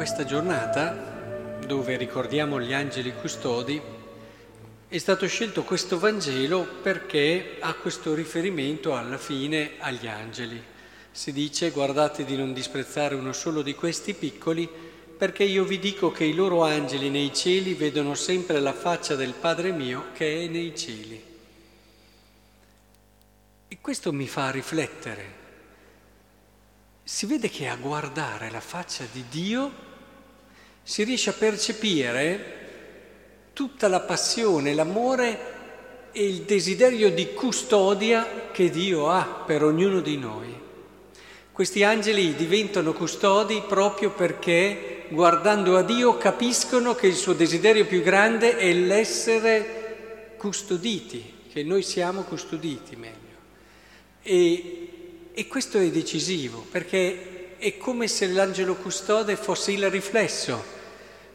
[0.00, 3.80] questa giornata, dove ricordiamo gli angeli custodi,
[4.88, 10.62] è stato scelto questo Vangelo perché ha questo riferimento alla fine agli angeli.
[11.10, 14.68] Si dice guardate di non disprezzare uno solo di questi piccoli,
[15.16, 19.32] perché io vi dico che i loro angeli nei cieli vedono sempre la faccia del
[19.32, 21.24] Padre mio che è nei cieli.
[23.68, 25.39] E questo mi fa riflettere.
[27.02, 29.88] Si vede che a guardare la faccia di Dio
[30.82, 32.58] si riesce a percepire
[33.52, 35.58] tutta la passione, l'amore
[36.12, 40.58] e il desiderio di custodia che Dio ha per ognuno di noi.
[41.52, 48.02] Questi angeli diventano custodi proprio perché guardando a Dio capiscono che il suo desiderio più
[48.02, 53.18] grande è l'essere custoditi, che noi siamo custoditi meglio.
[54.22, 54.88] E,
[55.32, 60.78] e questo è decisivo perché è come se l'angelo custode fosse il riflesso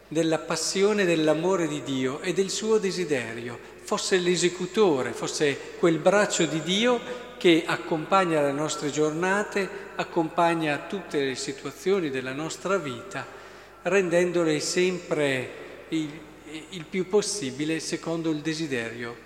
[0.08, 6.62] della passione, dell'amore di Dio e del suo desiderio, fosse l'esecutore, fosse quel braccio di
[6.62, 13.26] Dio che accompagna le nostre giornate, accompagna tutte le situazioni della nostra vita,
[13.82, 15.50] rendendole sempre
[15.90, 16.10] il,
[16.70, 19.16] il più possibile secondo il desiderio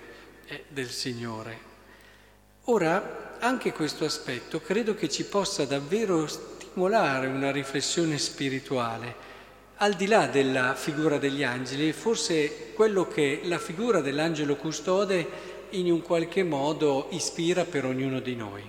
[0.46, 1.68] eh, del Signore.
[2.64, 9.28] Ora, anche questo aspetto credo che ci possa davvero stimolare una riflessione spirituale
[9.82, 15.26] al di là della figura degli angeli, forse quello che la figura dell'angelo custode
[15.70, 18.62] in un qualche modo ispira per ognuno di noi.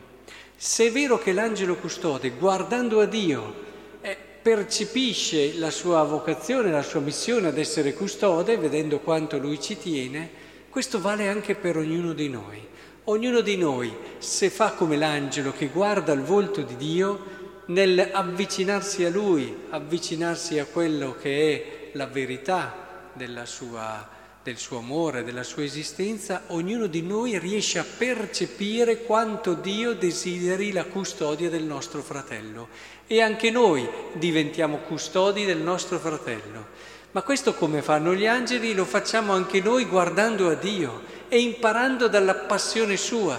[0.55, 3.53] Se è vero che l'angelo custode, guardando a Dio,
[4.00, 9.78] eh, percepisce la sua vocazione, la sua missione ad essere custode, vedendo quanto lui ci
[9.78, 10.29] tiene,
[10.69, 12.69] questo vale anche per ognuno di noi.
[13.06, 19.09] Ognuno di noi, se fa come l'angelo che guarda il volto di Dio, nell'avvicinarsi a
[19.09, 23.09] Lui, avvicinarsi a quello che è la verità
[23.45, 24.07] sua,
[24.44, 30.72] del suo amore, della sua esistenza, ognuno di noi riesce a percepire quanto Dio desideri
[30.72, 32.67] la custodia del nostro fratello.
[33.07, 37.00] E anche noi diventiamo custodi del nostro fratello.
[37.13, 38.73] Ma questo come fanno gli angeli?
[38.73, 43.38] Lo facciamo anche noi guardando a Dio e imparando dalla passione sua.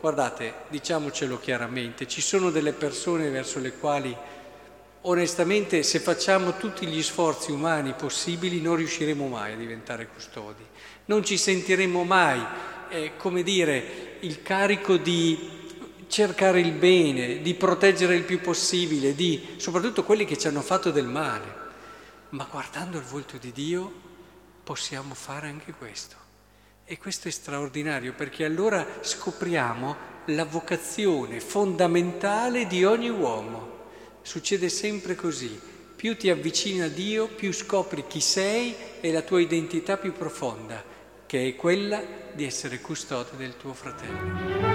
[0.00, 4.16] Guardate, diciamocelo chiaramente, ci sono delle persone verso le quali
[5.02, 10.64] onestamente se facciamo tutti gli sforzi umani possibili non riusciremo mai a diventare custodi,
[11.04, 12.44] non ci sentiremo mai,
[12.88, 15.50] eh, come dire, il carico di
[16.08, 20.90] cercare il bene, di proteggere il più possibile, di soprattutto quelli che ci hanno fatto
[20.90, 21.63] del male.
[22.34, 23.92] Ma guardando il volto di Dio
[24.64, 26.16] possiamo fare anche questo.
[26.84, 29.96] E questo è straordinario perché allora scopriamo
[30.26, 33.82] la vocazione fondamentale di ogni uomo.
[34.22, 35.60] Succede sempre così.
[35.94, 40.82] Più ti avvicini a Dio, più scopri chi sei e la tua identità più profonda,
[41.26, 42.02] che è quella
[42.32, 44.73] di essere custode del tuo fratello.